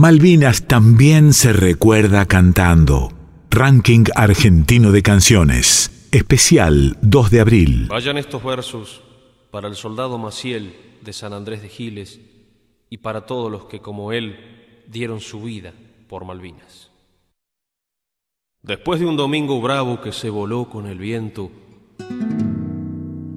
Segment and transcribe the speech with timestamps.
[0.00, 3.12] Malvinas también se recuerda cantando.
[3.50, 6.08] Ranking argentino de canciones.
[6.10, 7.86] Especial 2 de abril.
[7.90, 9.02] Vayan estos versos
[9.50, 12.18] para el soldado Maciel de San Andrés de Giles
[12.88, 15.74] y para todos los que como él dieron su vida
[16.08, 16.90] por Malvinas.
[18.62, 21.50] Después de un domingo bravo que se voló con el viento,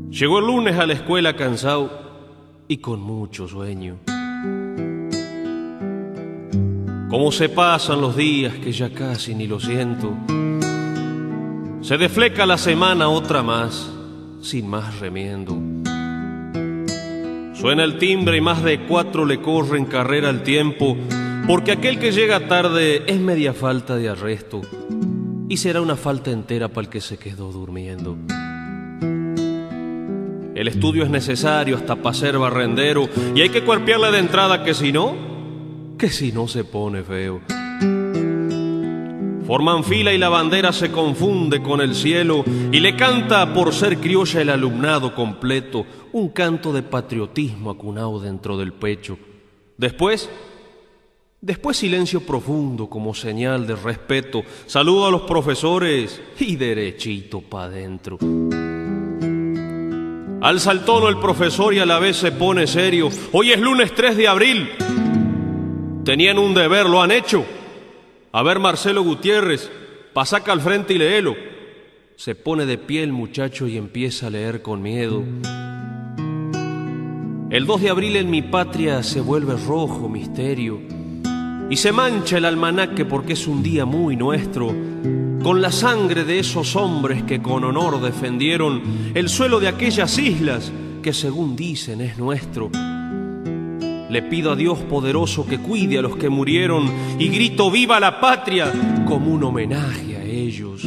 [0.09, 3.99] llegó el lunes a la escuela cansado y con mucho sueño.
[7.13, 10.15] Cómo se pasan los días que ya casi ni lo siento.
[11.81, 13.87] Se defleca la semana otra más,
[14.41, 15.53] sin más remiendo.
[17.53, 20.97] Suena el timbre y más de cuatro le corren carrera al tiempo,
[21.45, 24.61] porque aquel que llega tarde es media falta de arresto
[25.47, 28.17] y será una falta entera para el que se quedó durmiendo.
[30.55, 34.73] El estudio es necesario hasta para ser barrendero y hay que cuerpearle de entrada que
[34.73, 35.32] si no,
[36.03, 37.39] que si no se pone feo.
[39.47, 43.99] Forman fila y la bandera se confunde con el cielo y le canta por ser
[43.99, 49.17] criolla el alumnado completo un canto de patriotismo acunado dentro del pecho.
[49.77, 50.29] Después,
[51.39, 58.17] después silencio profundo como señal de respeto, saludo a los profesores y derechito pa' adentro.
[60.41, 63.07] Alza el tono el profesor y a la vez se pone serio.
[63.31, 64.69] Hoy es lunes 3 de abril.
[66.03, 67.45] Tenían un deber, lo han hecho.
[68.33, 69.71] A ver, Marcelo Gutiérrez,
[70.11, 71.33] pasaca al frente y léelo.
[72.17, 75.23] Se pone de pie el muchacho y empieza a leer con miedo.
[77.49, 80.81] El 2 de abril en mi patria se vuelve rojo misterio
[81.69, 84.75] y se mancha el almanaque porque es un día muy nuestro,
[85.41, 90.71] con la sangre de esos hombres que con honor defendieron el suelo de aquellas islas
[91.01, 92.69] que según dicen es nuestro.
[94.13, 98.19] Le pido a Dios poderoso que cuide a los que murieron y grito viva la
[98.19, 98.71] patria
[99.07, 100.83] como un homenaje a ellos.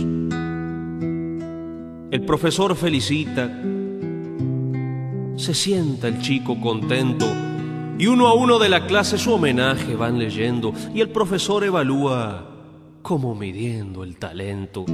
[2.12, 3.50] El profesor felicita,
[5.34, 7.26] se sienta el chico contento
[7.98, 12.48] y uno a uno de la clase su homenaje van leyendo y el profesor evalúa
[13.02, 14.84] como midiendo el talento.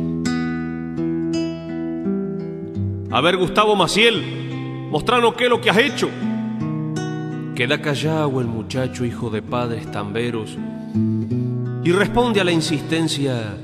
[3.11, 6.09] A ver, Gustavo Maciel, mostranos qué es lo que has hecho.
[7.55, 10.57] Queda callado el muchacho hijo de padres tamberos
[11.85, 13.57] y responde a la insistencia,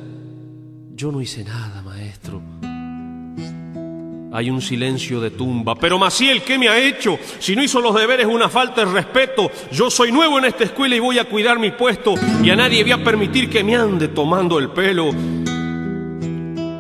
[0.94, 2.43] yo no hice nada, maestro.
[4.31, 5.75] Hay un silencio de tumba.
[5.75, 7.19] Pero Maciel, ¿qué me ha hecho?
[7.38, 9.50] Si no hizo los deberes, una falta de respeto.
[9.72, 12.82] Yo soy nuevo en esta escuela y voy a cuidar mi puesto y a nadie
[12.82, 15.12] voy a permitir que me ande tomando el pelo.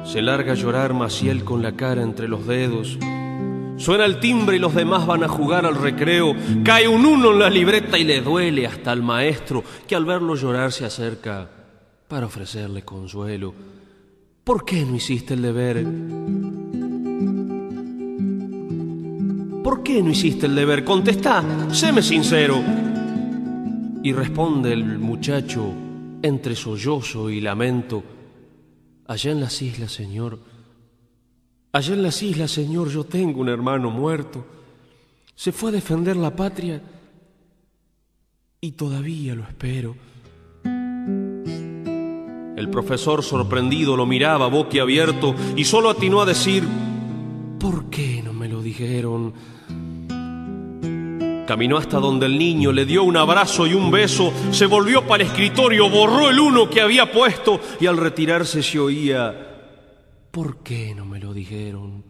[0.04, 2.98] Se larga a llorar Maciel con la cara entre los dedos
[3.78, 6.34] Suena el timbre y los demás van a jugar al recreo.
[6.64, 10.34] Cae un uno en la libreta y le duele hasta al maestro, que al verlo
[10.34, 11.48] llorar se acerca
[12.08, 13.54] para ofrecerle consuelo.
[14.42, 15.86] ¿Por qué no hiciste el deber?
[19.62, 20.84] ¿Por qué no hiciste el deber?
[20.84, 22.60] Contestá, séme sincero.
[24.02, 25.72] Y responde el muchacho
[26.22, 28.02] entre sollozo y lamento.
[29.06, 30.40] Allá en las islas, Señor,
[31.72, 34.44] Allá en las islas, Señor, yo tengo un hermano muerto.
[35.34, 36.80] Se fue a defender la patria
[38.60, 39.94] y todavía lo espero.
[42.56, 46.64] El profesor sorprendido lo miraba boquiabierto y solo atinó a decir,
[47.60, 49.32] ¿por qué no me lo dijeron?
[51.46, 55.22] Caminó hasta donde el niño le dio un abrazo y un beso, se volvió para
[55.22, 59.47] el escritorio, borró el uno que había puesto y al retirarse se oía,
[60.38, 62.04] ¿Por qué no me lo dijeron?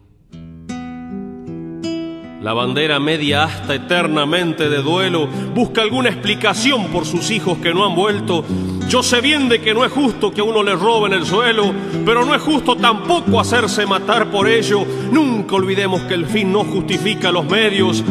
[2.43, 5.25] La bandera media hasta eternamente de duelo
[5.55, 8.45] busca alguna explicación por sus hijos que no han vuelto.
[8.87, 11.73] Yo sé bien de que no es justo que a uno le roben el suelo,
[12.05, 14.85] pero no es justo tampoco hacerse matar por ello.
[15.11, 18.03] Nunca olvidemos que el fin no justifica los medios.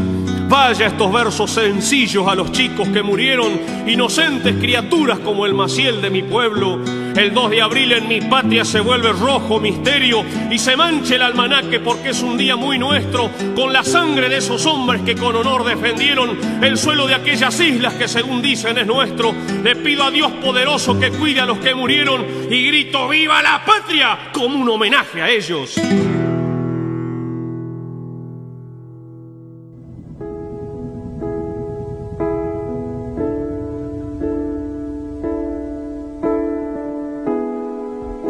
[0.48, 3.52] Vaya estos versos sencillos a los chicos que murieron,
[3.86, 6.81] inocentes criaturas como el Maciel de mi pueblo.
[7.19, 11.23] El 2 de abril en mi patria se vuelve rojo misterio y se mancha el
[11.23, 15.35] almanaque porque es un día muy nuestro, con la sangre de esos hombres que con
[15.35, 19.35] honor defendieron el suelo de aquellas islas que según dicen es nuestro.
[19.65, 23.65] Le pido a Dios poderoso que cuide a los que murieron y grito viva la
[23.65, 25.75] patria como un homenaje a ellos.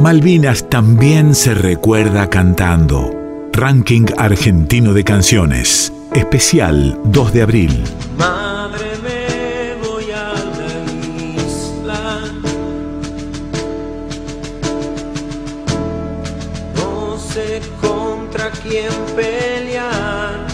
[0.08, 3.10] Malvinas también se recuerda cantando.
[3.52, 5.92] Ranking Argentino de Canciones.
[6.14, 7.84] Especial 2 de abril.
[8.16, 12.22] Madre me voy a la isla.
[16.74, 20.46] No sé contra quién pelear.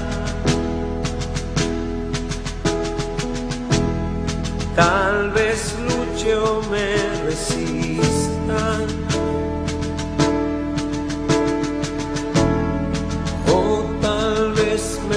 [4.75, 6.94] Tal vez lucho me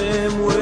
[0.08, 0.57] them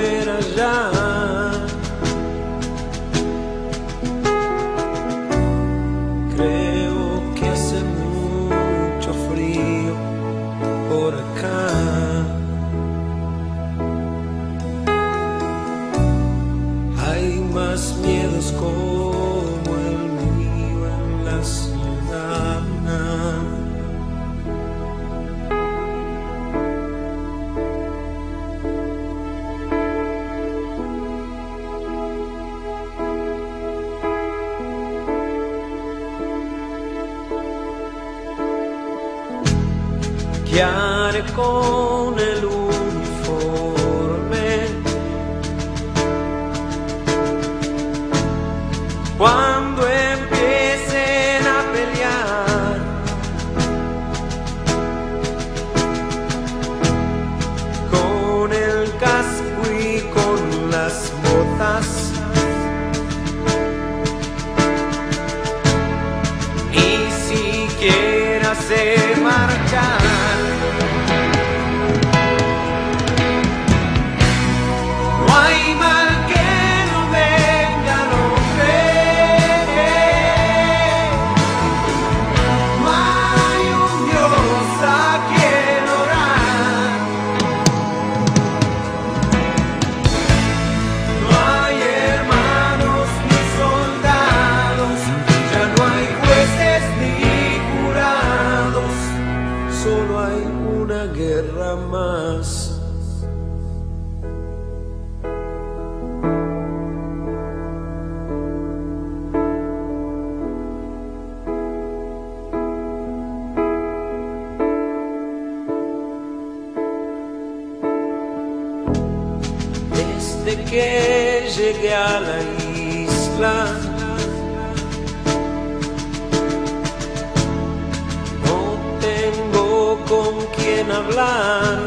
[130.08, 131.78] con quien hablar.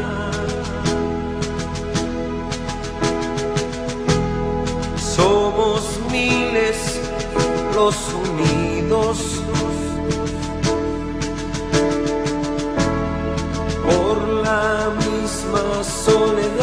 [4.96, 7.00] Somos miles
[7.74, 9.42] los unidos
[13.84, 16.59] por la misma soledad.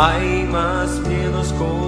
[0.00, 1.87] Hay más miedos con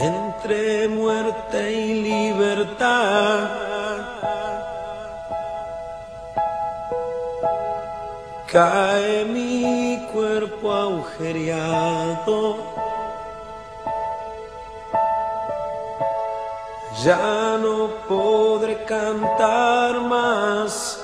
[0.00, 3.48] entre muerte y libertad.
[8.50, 12.56] Cae mi cuerpo agujereado,
[17.04, 20.99] ya no podré cantar más.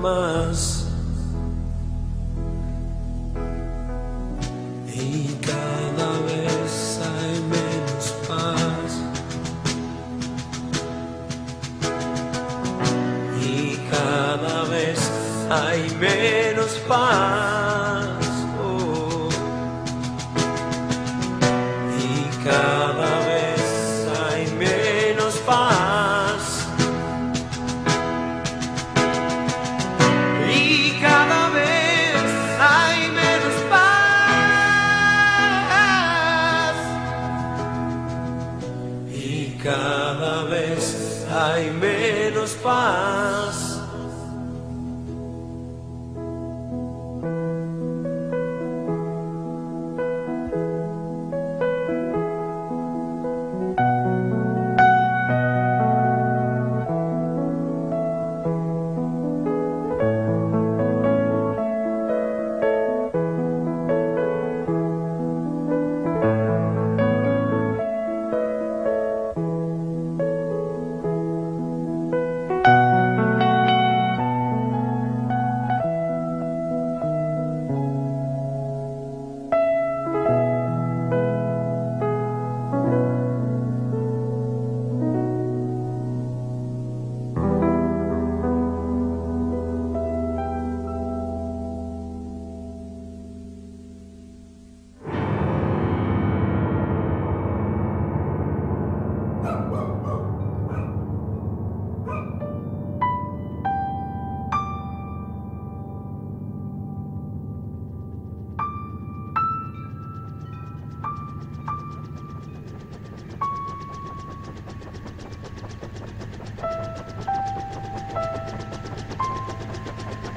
[0.00, 0.86] más.
[4.94, 9.02] Y cada vez hay menos paz.
[13.40, 15.10] Y cada vez
[15.50, 17.51] hay menos paz.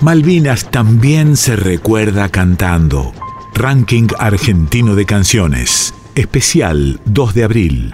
[0.06, 3.12] Malvinas también se recuerda cantando.
[3.56, 7.92] Ranking Argentino de Canciones, especial 2 de abril.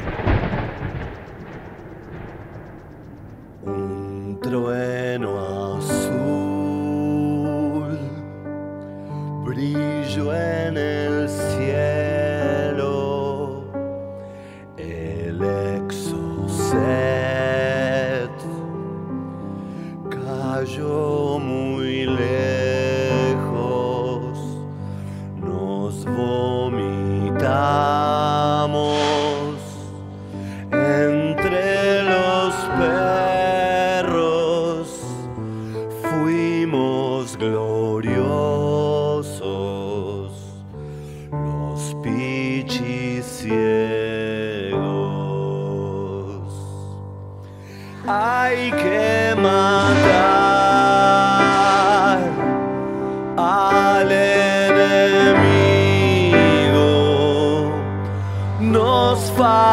[59.42, 59.71] far.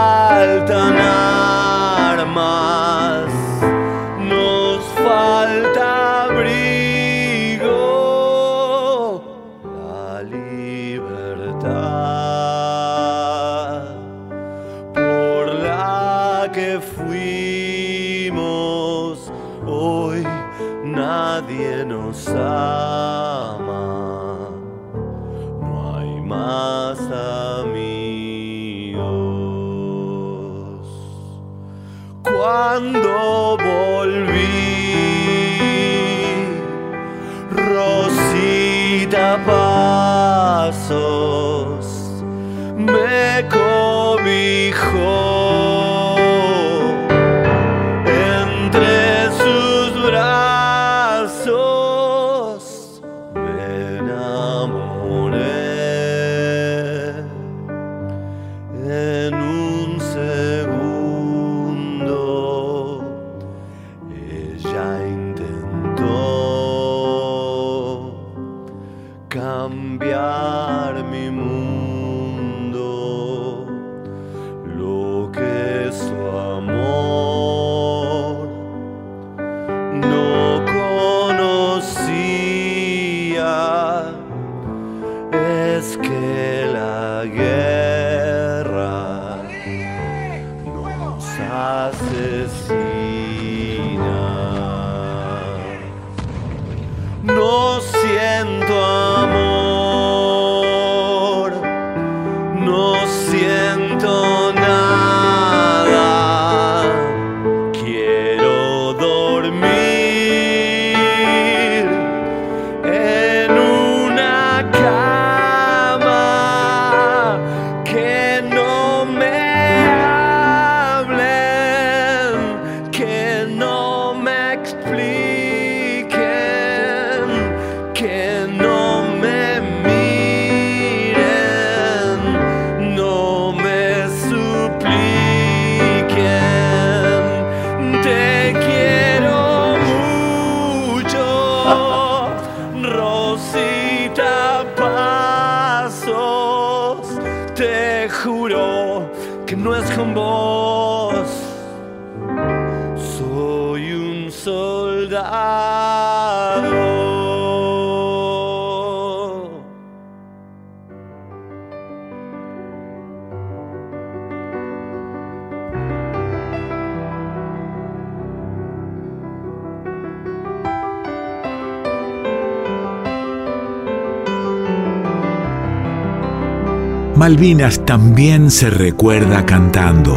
[177.29, 180.17] Malvinas también se recuerda cantando.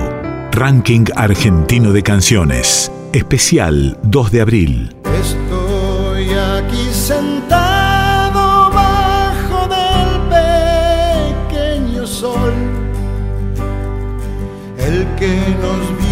[0.54, 2.90] Ranking Argentino de Canciones.
[3.12, 4.96] Especial 2 de abril.
[5.20, 10.22] Estoy aquí sentado bajo del
[11.50, 12.54] pequeño sol.
[14.78, 16.11] El que nos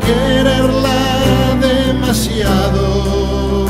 [0.00, 3.66] quererla demasiado.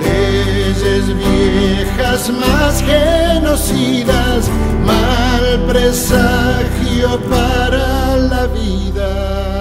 [0.00, 4.50] Leyes viejas más genocidas,
[4.84, 9.55] mal presagio para la vida.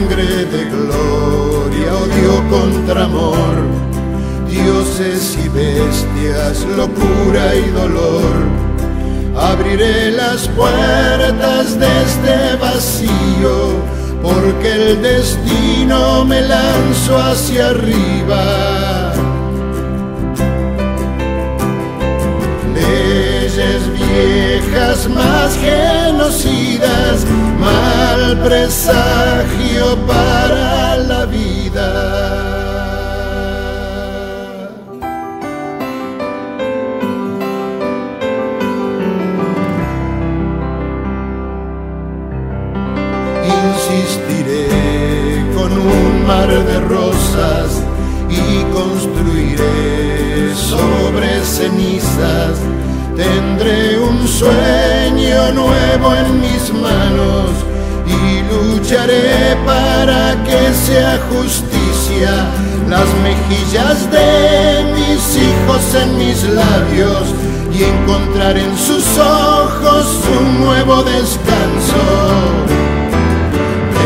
[0.00, 3.56] Sangre de gloria, odio contra amor,
[4.48, 8.32] dioses y bestias, locura y dolor.
[9.36, 13.82] Abriré las puertas de este vacío,
[14.22, 19.12] porque el destino me lanzó hacia arriba.
[22.74, 23.82] Leyes
[24.70, 27.26] viejas más genocidas,
[27.58, 31.88] mal presagio para la vida.
[43.44, 44.68] Insistiré
[45.54, 47.82] con un mar de rosas
[48.28, 52.79] y construiré sobre cenizas.
[53.20, 57.50] Tendré un sueño nuevo en mis manos
[58.06, 62.30] y lucharé para que sea justicia.
[62.88, 67.34] Las mejillas de mis hijos en mis labios
[67.74, 70.06] y encontrar en sus ojos
[70.40, 72.02] un nuevo descanso.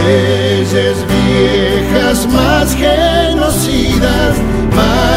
[0.04, 4.34] Leyes viejas más genocidas,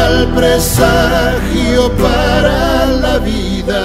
[0.08, 3.82] mal presagio para la vida.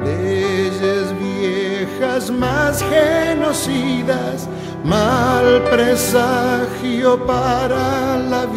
[0.00, 4.48] Leyes viejas más genocidas,
[4.84, 8.51] mal presagio para la vida.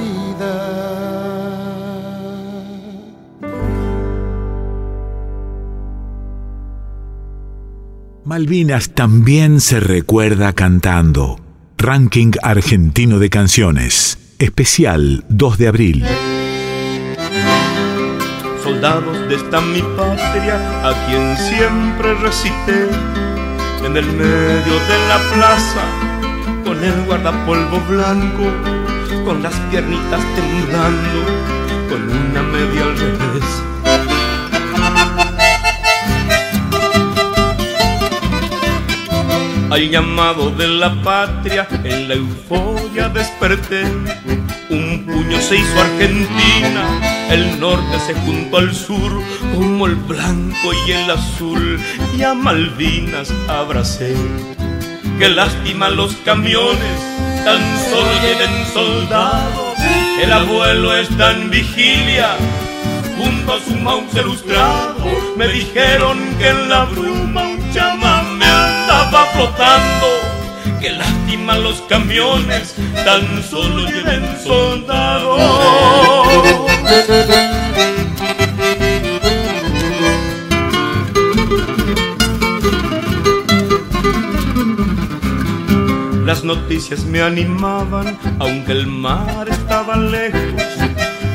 [8.35, 11.39] Malvinas también se recuerda cantando.
[11.77, 14.17] Ranking Argentino de Canciones.
[14.39, 16.05] Especial 2 de abril.
[18.61, 22.89] soldados de esta mi patria, a quien siempre recité.
[23.85, 25.85] en el medio de la plaza,
[26.65, 28.51] con el guardapolvo blanco,
[29.23, 31.19] con las piernitas temblando,
[31.87, 33.74] con una media al revés.
[39.75, 43.83] Al llamado de la patria, en la euforia desperté.
[44.69, 49.21] Un puño se hizo Argentina, el norte se juntó al sur,
[49.53, 51.77] como el blanco y el azul,
[52.17, 54.15] y a Malvinas abracé.
[55.19, 56.97] Qué lástima los camiones,
[57.43, 57.59] tan
[57.89, 59.77] solo lleven soldados.
[60.21, 62.37] El abuelo está en vigilia,
[63.17, 65.03] junto a su mouse ilustrado.
[65.35, 68.14] Me dijeron que en la bruma un chamán
[69.05, 70.07] me andaba flotando.
[70.79, 75.41] Qué lástima los camiones, tan solo lleven soldados.
[86.25, 90.41] Las noticias me animaban, aunque el mar estaba lejos.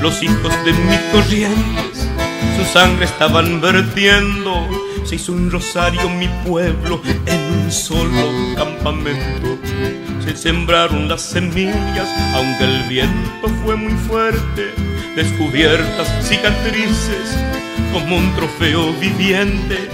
[0.03, 2.09] Los hijos de mi corrientes,
[2.57, 4.90] su sangre estaban vertiendo.
[5.11, 9.59] Se hizo un rosario mi pueblo en un solo campamento.
[10.25, 14.73] Se sembraron las semillas, aunque el viento fue muy fuerte.
[15.17, 17.37] Descubiertas cicatrices
[17.93, 19.89] como un trofeo viviente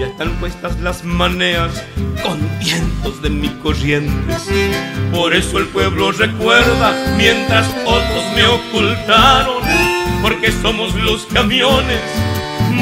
[0.00, 1.80] ya están puestas las maneas
[2.24, 4.48] con vientos de mi corrientes.
[5.12, 9.62] Por eso el pueblo recuerda mientras otros me ocultaron,
[10.20, 12.00] porque somos los camiones,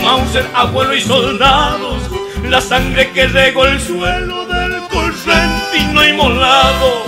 [0.02, 2.02] Mauser, abuelo y soldados,
[2.44, 7.04] la sangre que regó el suelo del correntino inmolado.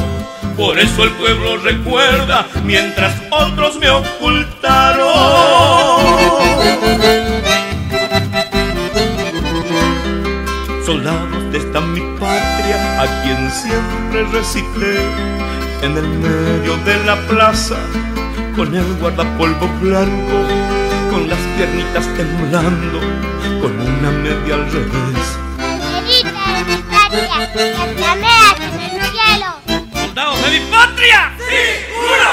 [0.57, 5.09] Por eso el pueblo recuerda mientras otros me ocultaron.
[10.89, 14.97] soldados de esta mi patria, a quien siempre reciclé
[15.83, 17.77] en el medio de la plaza,
[18.57, 20.39] con el guardapolvo blanco,
[21.19, 23.01] con las piernitas temblando,
[23.61, 25.39] con una media al revés.
[25.59, 26.05] De
[26.65, 27.65] mi patria, que
[27.97, 29.51] flamea en el cielo.
[29.93, 31.21] ¡Soldados de mi patria!
[31.39, 31.65] ¡Sí,
[31.99, 32.33] uno!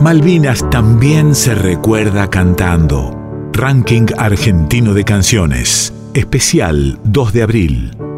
[0.00, 3.19] Malvinas también se recuerda cantando.
[3.52, 5.92] Ranking Argentino de Canciones.
[6.14, 8.09] Especial 2 de abril.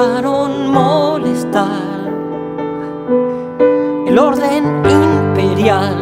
[0.00, 2.08] Osaron molestar
[4.06, 5.94] el orden imperial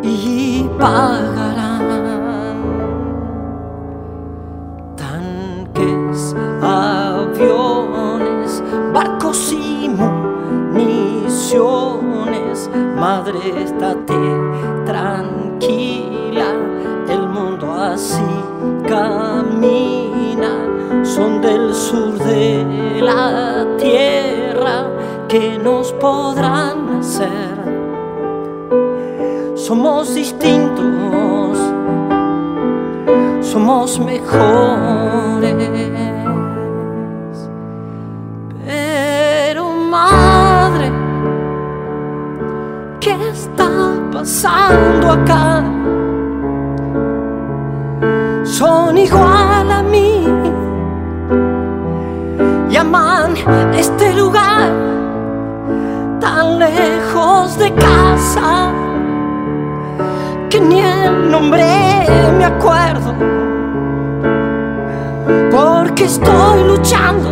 [0.00, 1.82] y pagarán
[4.96, 12.70] tanques, aviones, barcos y municiones.
[12.96, 14.14] Madre, estate
[14.86, 16.54] tranquila,
[17.08, 18.22] el mundo así
[18.86, 20.70] camina.
[21.02, 21.59] Son sur
[23.00, 24.86] la tierra
[25.28, 27.60] que nos podrán hacer
[29.70, 31.58] somos distintos,
[33.40, 35.54] somos mejores.
[38.66, 40.90] Pero madre,
[42.98, 43.70] ¿qué está
[44.12, 45.69] pasando acá?
[53.74, 54.70] Este lugar
[56.20, 58.72] tan lejos de casa
[60.48, 61.64] que ni el nombre
[62.38, 63.14] me acuerdo,
[65.50, 67.30] porque estoy luchando,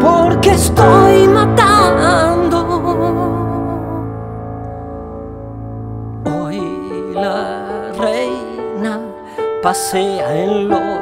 [0.00, 2.56] porque estoy matando.
[6.24, 9.00] Hoy la reina
[9.62, 10.95] pasea en los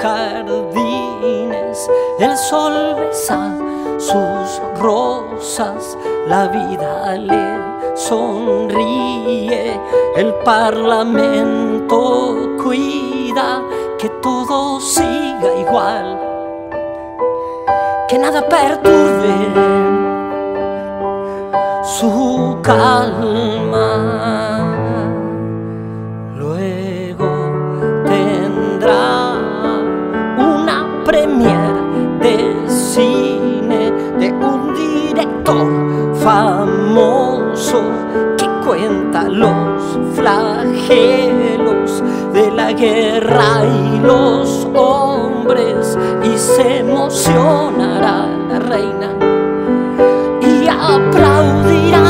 [0.00, 1.78] jardines,
[2.18, 3.54] el sol besa
[3.98, 9.78] sus rosas, la vida le sonríe,
[10.16, 13.62] el parlamento cuida
[13.98, 16.18] que todo siga igual,
[18.08, 19.70] que nada perturbe
[21.84, 24.39] su calma.
[36.22, 37.82] Famoso
[38.36, 42.02] que cuenta los flagelos
[42.32, 49.10] de la guerra y los hombres y se emocionará la reina
[50.42, 52.09] y aplaudirá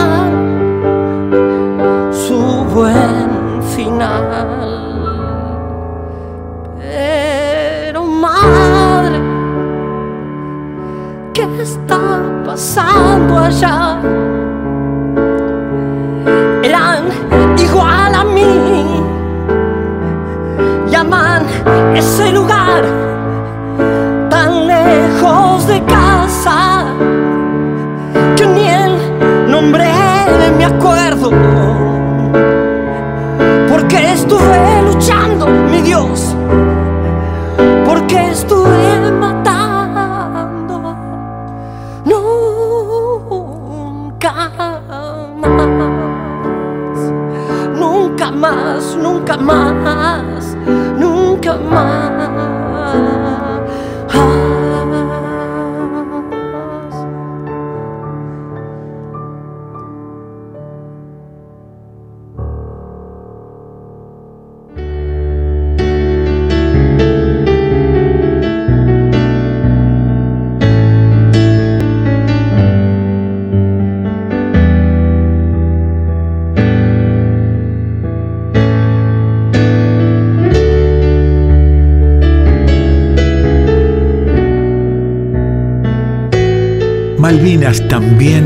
[48.30, 50.56] más, nunca más.
[50.98, 52.49] Nunca más.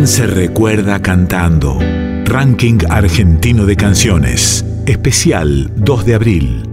[0.07, 1.79] Se recuerda cantando.
[2.25, 4.64] Ranking argentino de canciones.
[4.87, 6.69] Especial 2 de abril.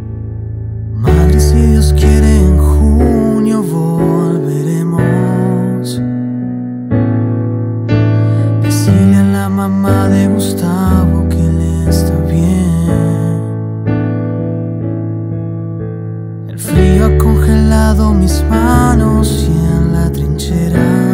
[0.95, 5.11] Madre, si Dios quiere, en junio volveremos.
[8.61, 13.41] Decirle a la mamá de Gustavo que le está bien.
[16.49, 21.10] El frío ha congelado mis manos y en la trinchera.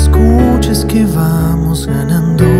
[0.00, 2.59] Escuches que vamos ganando.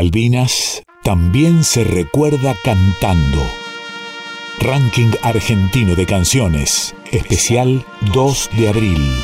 [0.00, 3.42] Malvinas también se recuerda cantando.
[4.58, 7.84] Ranking argentino de canciones, especial
[8.14, 9.22] 2 de abril.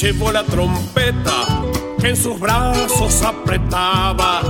[0.00, 1.62] Llevó la trompeta
[2.00, 4.40] que en sus brazos apretaba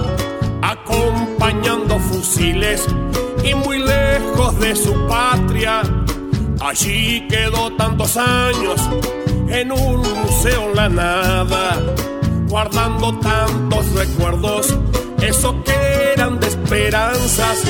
[0.62, 2.86] acompañando fusiles
[3.42, 5.82] y muy lejos de su patria.
[6.60, 8.80] Allí quedó tantos años
[9.48, 11.80] en un museo en la nada,
[12.48, 14.76] guardando tantos recuerdos,
[15.20, 17.64] eso que eran de esperanzas.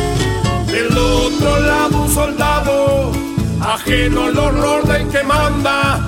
[0.67, 3.13] Del otro lado un soldado,
[3.61, 6.07] ajeno al horror del que manda,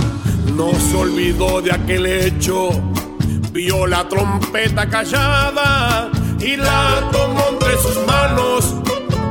[0.56, 2.70] no se olvidó de aquel hecho,
[3.52, 6.10] vio la trompeta callada
[6.40, 8.74] y la tomó entre sus manos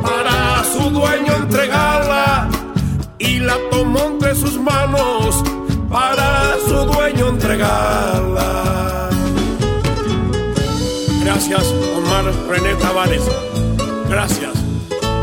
[0.01, 2.49] para su dueño entregarla.
[3.19, 5.43] Y la tomó entre sus manos
[5.89, 9.09] para su dueño entregarla.
[11.23, 11.65] Gracias,
[11.97, 13.23] Omar René Tavares.
[14.09, 14.53] Gracias.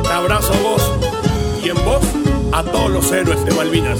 [0.03, 0.93] Te abrazo a vos
[1.63, 2.03] y en vos
[2.53, 3.99] a todos los héroes de Malvinas.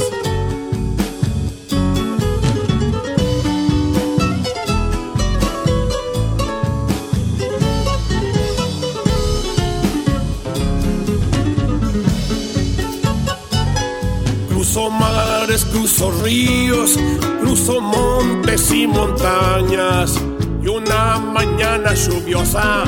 [14.89, 16.99] Cruzo mares, cruzo ríos,
[17.43, 20.19] cruzo montes y montañas.
[20.63, 22.85] Y una mañana lluviosa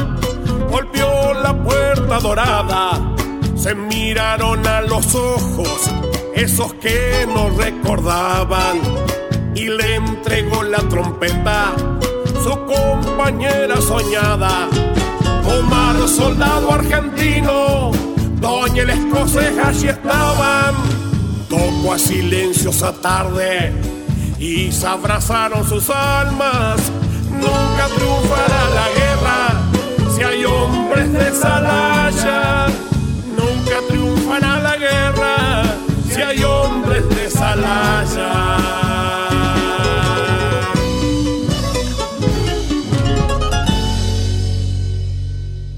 [0.71, 3.15] golpeó la puerta dorada.
[3.55, 5.91] Se miraron a los ojos
[6.35, 8.81] esos que nos recordaban.
[9.55, 11.75] Y le entregó la trompeta
[12.43, 14.71] su compañera soñada.
[15.45, 17.91] Omar, soldado argentino,
[18.41, 21.00] Doña el escocés allí estaban.
[21.51, 23.73] Tocó a silencio esa tarde
[24.39, 26.81] y se abrazaron sus almas.
[27.29, 32.67] Nunca triunfará la guerra si hay hombres de Salaya.
[33.37, 35.65] Nunca triunfará la guerra
[36.09, 38.57] si hay hombres de Salaya.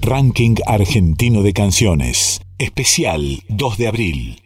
[0.02, 4.41] Ranking argentino de canciones, especial 2 de abril.